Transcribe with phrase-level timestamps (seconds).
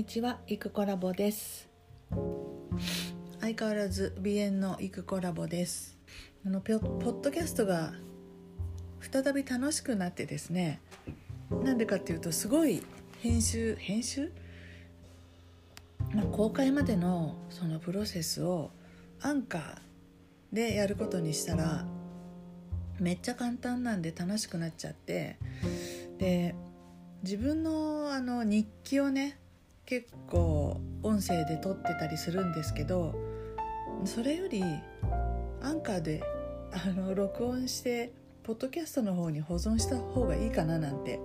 [0.00, 1.68] にちは、イクコラボです。
[3.38, 5.98] 相変わらず鼻炎のイクコラボです。
[6.46, 7.92] あのポポッドキャストが
[8.98, 10.80] 再び楽しくなってですね。
[11.50, 12.82] なんでかっていうとすごい
[13.20, 14.32] 編集編集、
[16.14, 18.70] まあ、公開までのそのプロセスを
[19.20, 19.74] アンカー
[20.50, 21.84] でやることにしたら
[22.98, 25.36] めっちゃ簡単なんで楽しくなっちゃって
[26.16, 26.54] で
[27.22, 29.39] 自分のあの日記をね
[29.90, 33.12] 結構音声で撮ってたりするんですけど
[34.04, 34.62] それより
[35.60, 36.22] アンカーで
[36.72, 38.12] あの録音して
[38.44, 41.18] ポッドキャストの方に保存した方がいいかななんて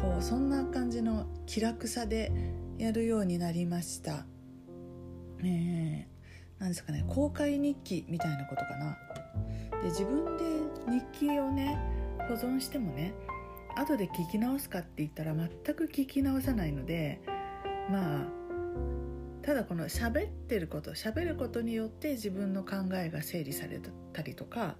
[0.00, 2.30] こうそんな感じの気楽さで
[2.78, 4.24] やるようになりました。
[5.40, 8.96] えー、なんですかね公開日記みたいなことかな。
[9.82, 10.44] で自分で
[10.92, 11.76] 日記をね
[12.28, 13.14] 保存してもね
[13.74, 17.20] 後で聞き直すかって言ったら全く聞き直さないので
[17.90, 18.26] まあ
[19.42, 23.80] ただこの喋ってること喋ることによって自分の考えが整理され
[24.12, 24.76] たりとか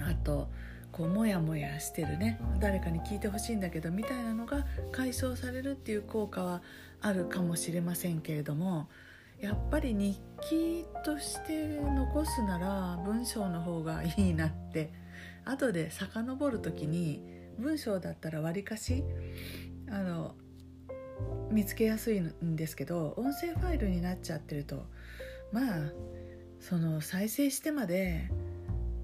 [0.00, 0.48] あと
[0.92, 6.62] こうモヤモヤしてるね誰かに聞いてほしいんだけどみたいなのが解消されるっていう効果は
[7.00, 8.88] あるかもしれませんけれども
[9.40, 15.06] やっぱり日記として残すなら文章の方がいいなって。
[15.46, 17.22] 後で遡る時に
[17.58, 19.04] 文章だったらわりかし
[21.56, 24.84] 見つけやすいんですけど音声ファイルになっちゃってると
[25.52, 25.78] まあ
[26.60, 28.30] その再生してまで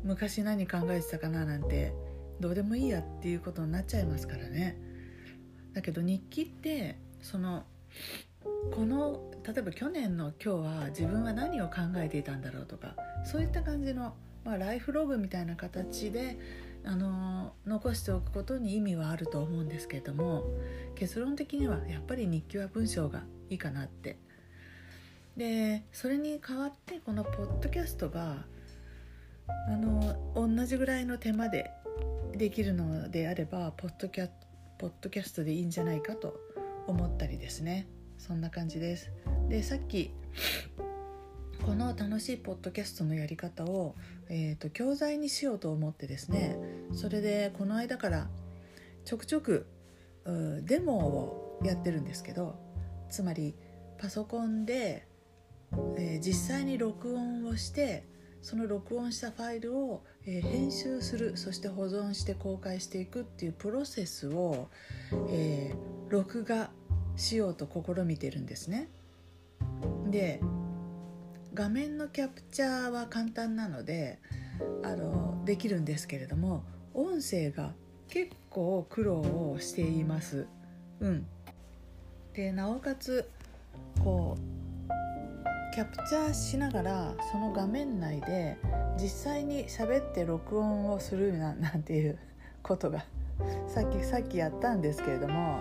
[0.04, 1.94] 昔何考えてたかななんて
[2.40, 4.76] どうでもいいやっていうことになっちゃいますからね。
[5.72, 7.64] だけど日記ってその
[8.74, 14.12] この例えば去年の今日は自分は何を考えていたんだろうとかそういった感じの、
[14.44, 16.36] まあ、ライフログみたいな形で
[16.84, 20.44] あの残しておくことに意味はあると思うんですけれども
[20.94, 24.18] 結論的にはやっぱり日記は文章がいいかなって。
[25.36, 28.44] でそれに代わってこのポッドキャストが
[29.68, 31.70] あの同じぐらいの手間で
[32.36, 34.28] できるのであればポッドキャ
[34.78, 36.38] ポッドキャストでいいんじゃないかと
[36.86, 37.86] 思ったりですね。
[38.18, 39.10] そんな感じです。
[39.48, 40.10] でさっき
[41.64, 43.94] この楽しいポッドキャストのやり方を、
[44.28, 46.56] えーと、教材にしようと思ってですね
[46.92, 48.28] それでこの間から
[49.04, 49.66] ちょくちょく
[50.64, 52.56] デモをやってるんですけど
[53.10, 53.54] つまり
[53.98, 55.06] パソコンで、
[55.96, 58.04] えー、実際に録音をして
[58.40, 64.68] その録音したファイルを、えー、編集するそして保存して公開していくっていうプロセスを、
[65.30, 66.70] えー、録画
[67.16, 68.88] しようと試みてるんですね。
[70.10, 70.40] で
[71.54, 74.18] 画面のキャプチャーは簡単なので
[74.82, 76.64] あのできるんですけれども
[76.94, 77.72] 音声が
[78.08, 80.46] 結構苦労をしています。
[81.00, 81.26] うん、
[82.32, 83.28] でなおかつ
[84.02, 88.56] こうキャプチャーしながらその画面内で
[88.98, 92.18] 実際に喋って録音をするな なんていう
[92.62, 93.04] ことが
[93.68, 95.60] さっきさっきやったんですけれども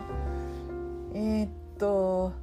[1.13, 2.33] えー、っと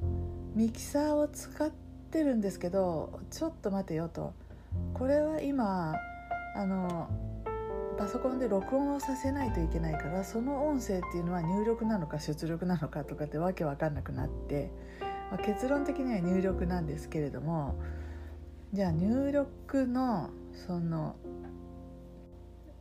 [0.55, 4.33] ミキサーを使っててるんですけどちょっと待てよと。
[4.93, 5.95] これは今
[6.55, 7.09] あの
[7.97, 14.71] パソコンで録音をさせないといけないからその音声っていうのは入力なのか出力なのかとかってわけわかんなくなって、
[15.31, 17.75] まあ、結論的には入力なんですけれども
[18.71, 20.29] じゃあ入力の
[20.65, 21.15] その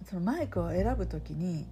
[0.04, 1.66] そのマイクを選ぶ時に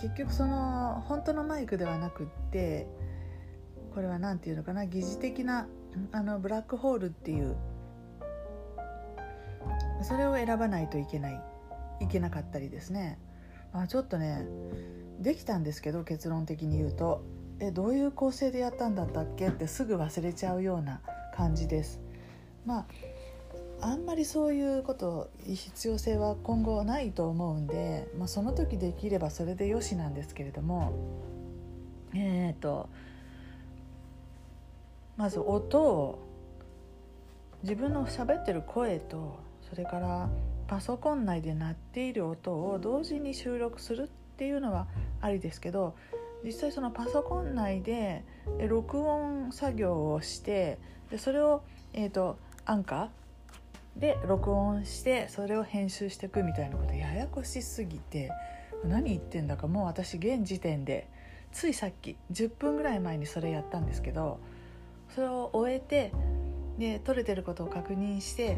[0.00, 2.86] 結局その本当のマイクではなくって
[3.92, 5.66] これは何て言うのかな疑似的な
[6.12, 7.56] あのブラックホールっていう
[10.02, 11.40] それを選ばないといけない
[12.00, 13.18] いけなかったりですね、
[13.72, 14.46] まあ、ちょっとね
[15.18, 17.22] できたんですけど結論的に言うと。
[17.62, 19.48] えどういう構成でやったんだったっけ？
[19.48, 21.02] ってすぐ忘れちゃうような
[21.34, 22.00] 感じです。
[22.64, 22.86] ま
[23.82, 30.94] ああんまりそういうこと必要性は今後ないと思うんで、まあ、その時できればそれでよしなんですけれども。
[32.14, 32.88] えっ、と
[35.20, 36.18] まず音を
[37.62, 39.38] 自分の喋ってる声と
[39.68, 40.30] それから
[40.66, 44.08] パソコン内で鳴っている音を同時に収録するっ
[44.38, 44.86] ていうのは
[45.20, 45.94] ありですけど
[46.42, 48.24] 実際そのパソコン内で
[48.66, 50.78] 録音作業をして
[51.10, 58.30] でそれを、えーと、アンカーで録音してそれを編集していくみたいなことややこしすぎて
[58.86, 61.10] 何言ってんだかもう私現時点で
[61.52, 64.40] ついさっき10分ぐらい前にそれやったんですけど
[65.14, 66.12] それを終えて
[66.78, 68.56] で撮れてることを確認して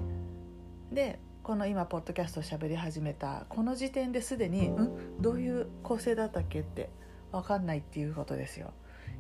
[0.93, 5.21] でこの今ポッドキャストを喋り始めたこの時点ですでにん？
[5.21, 6.91] どういう構成だったっけって
[7.33, 8.73] 分かんないっていうことですよ。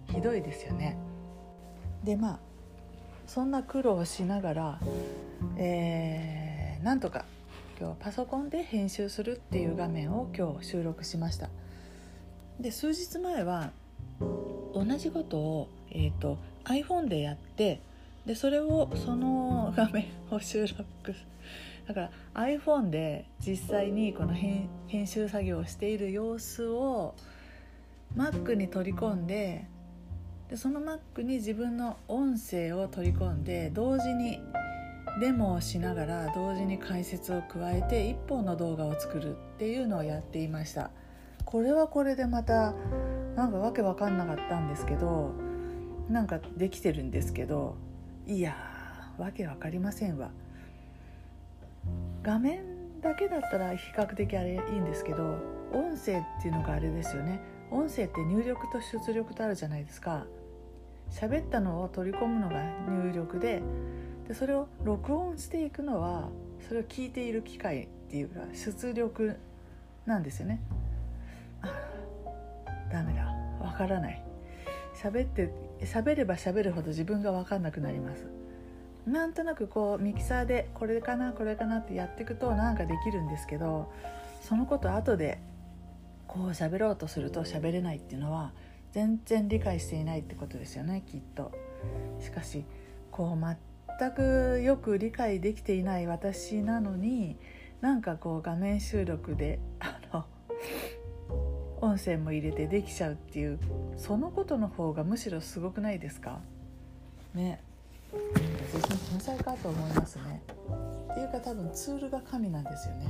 [0.06, 0.98] ひどいですよね。
[2.04, 2.38] でまあ
[3.26, 4.80] そんな苦労をしながら、
[5.56, 7.24] えー、なんとか
[7.80, 11.48] 今日パソコンで編集するっていう画面を今日収録しました。
[12.60, 13.70] で数日前は
[14.20, 17.80] 同じことを、えーと、iPhone でやって
[18.26, 20.84] でそれをその画面を収録
[21.86, 24.68] だから iPhone で実際にこの編
[25.06, 27.14] 集作業をしている様子を
[28.16, 29.66] Mac に取り込んで
[30.48, 34.40] でその Mac に自分の音声を取り込んで同時に
[35.20, 40.90] デモをしながら同時に解説を加えて1本の動画を作るっていうのをやっていました。
[41.44, 42.72] これはこれでまた
[43.36, 45.32] なんかわけわかんなかったんですけど
[46.08, 47.76] なんかできてるんですけど
[48.26, 48.56] いや
[49.18, 50.30] わけわかりませんわ。
[52.22, 55.38] 画面だけだったら比較的あれいいんですけど
[55.72, 57.40] 音声っていうのがあれですよね。
[57.70, 60.26] 音声って入力と出力とあるじゃないですか。
[61.10, 63.62] 喋ったのを取り込むのが入力で
[64.28, 66.28] でそれを録音していくのは
[66.66, 69.36] それを聞いている機械っていうか出力
[70.06, 70.60] なんですよね。
[71.60, 71.68] あ
[72.90, 73.24] ダメだ。
[73.60, 74.22] わからない。
[75.02, 78.26] 喋って喋れば喋るほど自分が分かんなくなります
[79.06, 83.92] なんとなくこうミキサーでこれかなこれかなってやっていくとなんかできるんですけど
[84.42, 85.40] そのこと後で
[86.28, 88.52] こう喋ろうとすると喋れないっていうのは
[88.92, 91.50] 全然理解していないってことですよねきっと。
[92.20, 92.64] しかし
[93.10, 93.56] こう
[93.98, 97.36] 全くよく理解できていない私なのに
[97.80, 100.24] なんかこう画面収録であの
[101.82, 103.58] 音声も入れてできちゃうっていう
[103.96, 106.38] そのことの方がむしろすごくないですか？
[107.34, 107.60] ね。
[108.12, 110.42] 私の天才かと思いますね。
[111.10, 113.06] っていうか多分ツールが神なんですよね、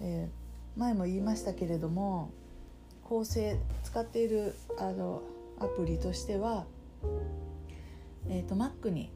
[0.00, 2.30] えー、前も言いましたけれども
[3.04, 5.22] 構成使っているあの
[5.58, 6.64] アプリとしては、
[8.28, 9.10] えーと、Mac に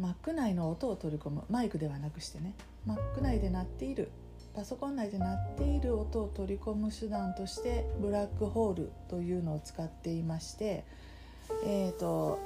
[0.00, 1.44] Mac 内の音を取り込む。
[1.48, 2.52] マイクではなくしてね。
[2.86, 4.10] Mac 内で鳴っている
[4.56, 10.86] パソコン内で鳴っている音を取り込む手段としてブラックホールというのを使っていまして、
[11.66, 12.38] えーと、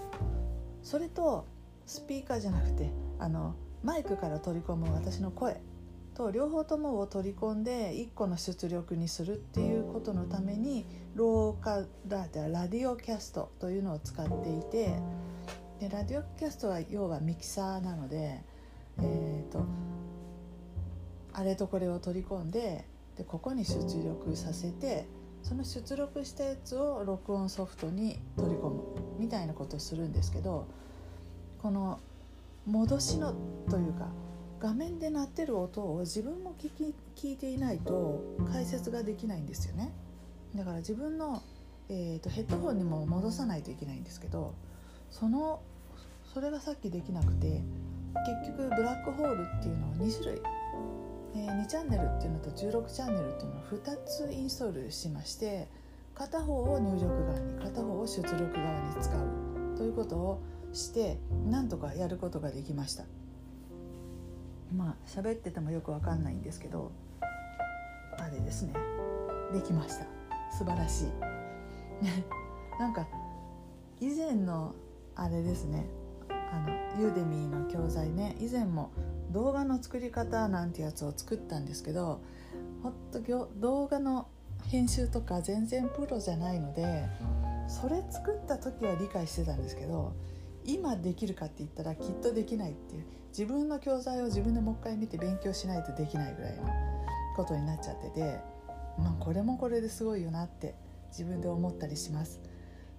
[0.83, 1.47] それと
[1.87, 2.91] スピーカーじゃなくて
[3.21, 3.55] あの
[3.85, 5.61] マイクから取り込む私の声
[6.15, 14.97] と両方ともを取り込んで1個の出力にするっていうことのためにローカララディオキャストというのを使っていて
[15.79, 18.43] でラディオキャストは要はミキサーなので、
[18.99, 19.65] えーと、
[21.41, 22.85] あれとこれを取り込んで
[23.17, 25.07] でここに出力させて
[25.43, 28.83] その出力したやつを録音ソフトに取り込む
[29.19, 30.67] みたいなことをするんですけど
[31.63, 31.99] この
[32.67, 33.35] 戻しの
[33.71, 34.09] というか
[34.61, 38.23] 画面で鳴ってる音を自分も聞き聞いていないと
[38.53, 39.93] 解説ができないんですよね。
[40.55, 41.43] だから自分の、
[41.89, 44.53] えーと、ヘッドホンにも戻さないといけないんですけど
[45.11, 45.63] その
[46.35, 47.63] それがさっきできなくて
[48.43, 50.43] 結局ブラックホールっていうのを2種類、
[51.35, 55.69] えー、2チャンネルっていうのと16チャンネルっていうのを2つインストールしまして
[56.15, 60.43] 片方を入力側に片方を出力側に使うということを
[60.73, 61.19] して
[61.49, 63.05] なんとかやることができました。
[64.77, 66.93] まあ喋っててもよくわかんないんですけど
[68.19, 68.75] あれですね。
[69.53, 70.07] できました。
[70.57, 71.09] 素晴らしい。
[72.79, 73.07] なんか
[74.01, 74.75] 以前の
[75.17, 75.87] あれですね。
[76.29, 78.37] あのユーデミーの教材ね。
[78.39, 78.91] 以前も
[79.31, 82.21] 動画の作り方なんてやつを作ったんですけど
[82.83, 83.21] ほんと
[83.57, 84.27] 動画の
[84.69, 87.07] 編集とか全然プロじゃないので
[87.69, 90.13] それ作った時は理解してたんですけど
[90.65, 96.65] 今できるかって言ったらきっとできないっていう自分の教材を自分でもう一回見て勉強しないとできないぐらいの
[97.37, 98.41] ことになっちゃってて、
[98.99, 100.75] まあ、これもこれですごいよなって
[101.11, 102.41] 自分で思ったりします。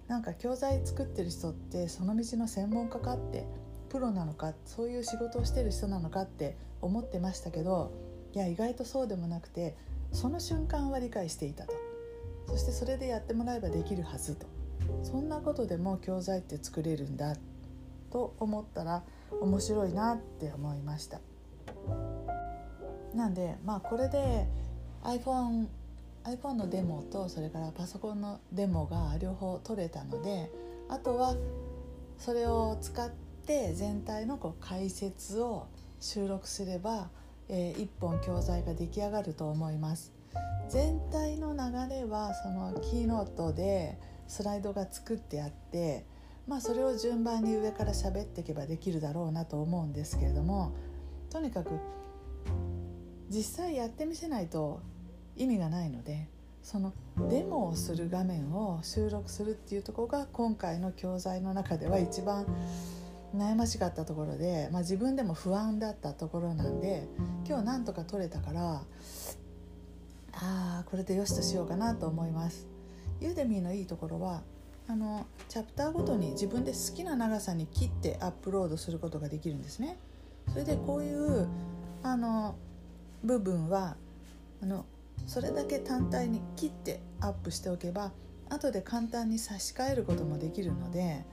[0.08, 3.46] なんか教材作ってる人ってその道の専門家かって
[3.92, 7.92] プロなのかそういう仕事をしてる人なのかって思ってましたけど
[8.32, 9.76] いや意外とそうでもなくて
[10.12, 11.74] その瞬間は理解していたと。
[12.48, 14.46] そしてそれでやってもらえばできるはずと。
[15.02, 17.36] そんなことでも教材って作れるんだ
[18.10, 19.04] と思ったら
[19.40, 21.20] 面白いなって思いました。
[23.14, 24.46] なんでまあこれで
[25.04, 25.66] iPhone,
[26.24, 30.50] iPhone のデモとそれからパソコンのデモが両方取れたので
[30.88, 31.36] あとは
[32.18, 33.31] それを使って
[33.74, 35.66] 全体のこう解説を
[36.00, 37.10] 収録すれば、
[37.48, 40.12] えー、1本教材が出来上がると思います。
[40.68, 46.06] 全体の流れはそのキーノートでスライドが作ってあって
[46.46, 50.72] まあそれを順番に上から喋っていけばできるだろうなと思うんですけれども
[51.30, 51.70] とにかく
[53.28, 54.80] 実際やってみせないと
[55.36, 56.28] 意味がないので
[56.62, 56.92] その
[57.28, 62.46] デモをする画面を収録するっていうとこが今回の教材の中では一番
[63.34, 67.08] 悩ましかったところで、まあ、自分でも不安だったところなんで
[67.46, 68.82] 今日なんとか撮れたから
[70.34, 72.66] ああこれでよしとしようかなと思います。
[73.20, 74.42] ユーデミーのいいところは
[74.88, 79.96] あのチャプターごとに自分で好きな長さに切ってアップロードすることができるんですね。
[80.48, 81.46] それでこういう
[82.02, 82.56] あの
[83.22, 83.96] 部分は
[84.62, 84.86] あの
[85.26, 88.12] それだけ単体に切ってアップしておけば
[88.48, 91.24] 後で簡単に差し替えることもできるので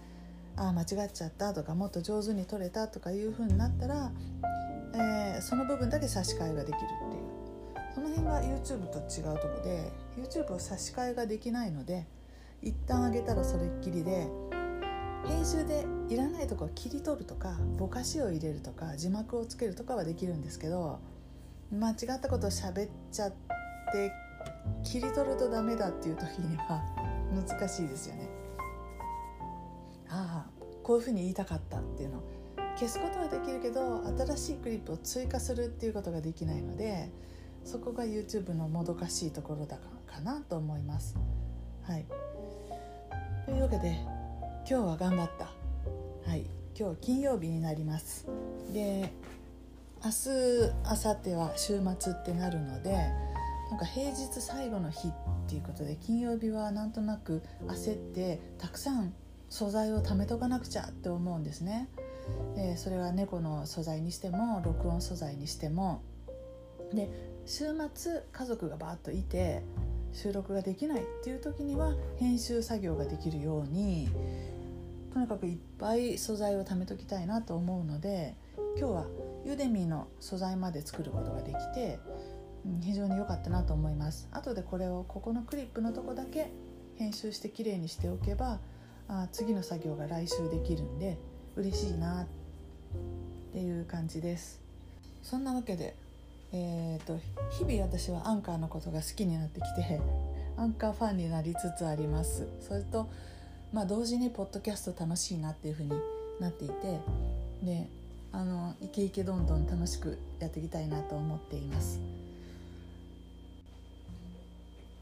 [0.59, 4.11] あ間違っちゃったとかもっと上手に撮れたとかいう風になったら、
[4.93, 12.05] えー、その部分だけ差し替えができるっていうその辺が YouTube と違うとこで YouTube を差し替えができないので
[12.61, 14.27] 一旦上げたらそれっきりで
[15.27, 20.99] 編集でいらないところ切り取るとかぼかしを入れるとか字幕をつけるとかはできるんですけど
[21.71, 23.31] 間違ったことを喋っちゃっ
[23.93, 24.11] て
[24.83, 26.81] 切り取るとダメだっていう時には
[27.33, 28.28] 難しいですよね。
[30.09, 32.23] ああこういうふうに言いたかったっていうの
[32.75, 37.11] 消すことはできるけど新しいクリップを追加するっていうことができないので
[37.63, 41.17] そこが YouTube のもどかしいところだかなと思います。
[41.83, 42.05] はい、
[43.45, 43.99] というわけで
[44.69, 45.51] 今日は頑張った。
[46.29, 46.45] はい、
[46.77, 48.27] 今日金曜日になります。
[48.73, 49.11] で
[50.03, 50.29] 明日
[50.85, 52.93] 明後日は週末ってなるので
[53.69, 55.11] なんか平日最後の日っ
[55.47, 59.13] ていうことで金曜日はなんとなく焦ってたくさん
[59.49, 61.89] 素材を貯めとかなくちゃって思うんですね。
[62.55, 66.03] でそれは猫の素材にしても録音素材にしても
[66.93, 67.09] で
[67.45, 69.63] 週末家族がバーッといて
[70.13, 74.09] 収録ができないっていう時には編集作業ができるように
[75.13, 78.35] とにかくいっぱい素材を貯めときたいなと思うので
[78.77, 79.05] 今日は
[79.45, 81.99] ユデミの素材まで作ることができて
[82.65, 86.51] うん非常に良かったなと思います後でこれをここのクリップのとこだけ
[86.95, 88.59] 編集してきれいにしておけば
[89.09, 91.17] あ次の作業が来週できるんで
[91.57, 92.25] 嬉しいなっ
[93.51, 94.61] ていう感じです。
[95.21, 95.95] そんなわけで
[96.51, 97.19] えーと、
[97.51, 99.99] 日々私はアンカーのことが好きになってきて
[100.57, 102.47] アンカーファンになりつつあります。
[102.59, 103.09] それと、
[103.71, 105.91] まあ、同時にポッドキャスト楽しいなっていうふうに
[106.39, 106.99] なっていて
[107.63, 107.87] で
[108.31, 111.99] あのイケイケどんどん楽しくやっていきたいなと思っています。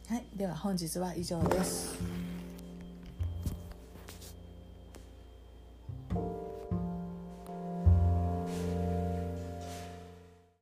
[0.09, 2.36] はいでは本日は以上です。